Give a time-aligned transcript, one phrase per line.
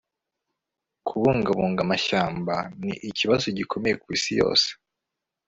[1.07, 4.69] kubungabunga amashyamba nikibazo gikomeye kwisi yose